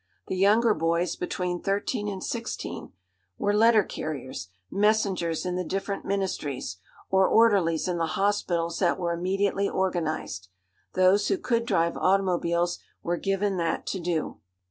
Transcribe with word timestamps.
The 0.29 0.35
younger 0.35 0.73
boys, 0.73 1.15
between 1.15 1.61
thirteen 1.61 2.07
and 2.07 2.23
sixteen, 2.23 2.91
were 3.37 3.53
letter 3.55 3.83
carriers, 3.83 4.47
messengers 4.71 5.45
in 5.45 5.57
the 5.57 5.63
different 5.63 6.05
ministries, 6.05 6.77
or 7.11 7.27
orderlies 7.27 7.87
in 7.87 7.99
the 7.99 8.07
hospitals 8.17 8.79
that 8.79 8.97
were 8.97 9.13
immediately 9.13 9.69
organised. 9.69 10.49
Those 10.93 11.27
who 11.27 11.37
could 11.37 11.67
drive 11.67 11.97
automobiles 11.97 12.79
were 13.03 13.17
given 13.17 13.57
that 13.57 13.85
to 13.85 13.99
do. 13.99 14.39